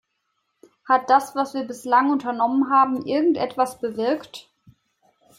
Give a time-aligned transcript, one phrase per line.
[0.89, 4.49] Hat das, was wir bislang unternommen haben, irgendetwas bewirkt?